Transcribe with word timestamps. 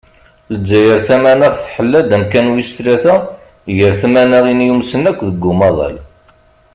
Lezzayer 0.51 0.99
tamanaɣt 1.07 1.55
tḥella-d 1.65 2.09
amkan 2.15 2.51
wis 2.53 2.69
tlata 2.75 3.15
gar 3.77 3.93
tmanaɣin 4.01 4.65
yumsen 4.67 5.03
akk 5.09 5.19
deg 5.29 5.43
umaḍal. 5.51 5.95